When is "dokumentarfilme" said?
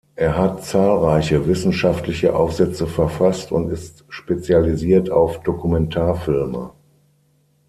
5.43-6.71